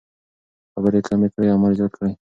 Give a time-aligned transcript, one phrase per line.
[0.73, 2.11] خبرې کمې کړئ عمل زیات کړئ.